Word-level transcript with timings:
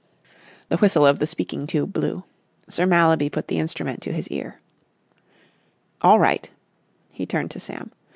The 0.69 0.77
whistle 0.77 1.05
of 1.05 1.19
the 1.19 1.27
speaking 1.27 1.67
tube 1.67 1.93
blew. 1.93 2.23
Sir 2.67 2.87
Mallaby 2.87 3.29
put 3.29 3.49
the 3.49 3.59
instrument 3.59 4.01
to 4.01 4.11
his 4.13 4.27
ear. 4.29 4.59
"All 6.01 6.17
right," 6.17 6.49
he 7.11 7.27
turned 7.27 7.51
to 7.51 7.59
Sam. 7.59 7.91